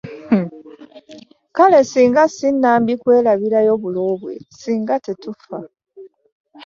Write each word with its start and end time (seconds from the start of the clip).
Kale 1.55 1.79
ssinga 1.85 2.23
si 2.35 2.47
Nambi 2.61 2.93
kwerabirayo 3.01 3.73
bulo 3.81 4.01
bwe 4.21 4.33
ssinga 4.53 4.93
kati 4.95 5.11
tetufa! 5.21 5.57